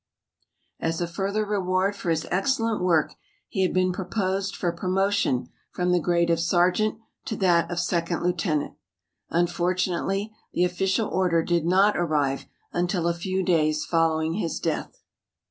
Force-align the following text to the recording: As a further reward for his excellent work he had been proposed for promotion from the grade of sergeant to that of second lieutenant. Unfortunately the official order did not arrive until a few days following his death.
As 0.79 0.99
a 0.99 1.05
further 1.05 1.45
reward 1.45 1.95
for 1.95 2.09
his 2.09 2.25
excellent 2.31 2.81
work 2.81 3.13
he 3.47 3.61
had 3.61 3.71
been 3.71 3.91
proposed 3.93 4.55
for 4.55 4.71
promotion 4.71 5.49
from 5.69 5.91
the 5.91 5.99
grade 5.99 6.31
of 6.31 6.39
sergeant 6.39 6.97
to 7.25 7.35
that 7.35 7.69
of 7.69 7.79
second 7.79 8.23
lieutenant. 8.23 8.73
Unfortunately 9.29 10.33
the 10.53 10.65
official 10.65 11.07
order 11.07 11.43
did 11.43 11.67
not 11.67 11.95
arrive 11.95 12.47
until 12.73 13.07
a 13.07 13.13
few 13.13 13.43
days 13.43 13.85
following 13.85 14.33
his 14.33 14.59
death. 14.59 15.03